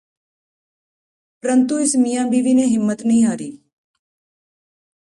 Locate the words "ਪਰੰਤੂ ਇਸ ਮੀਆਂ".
1.43-2.25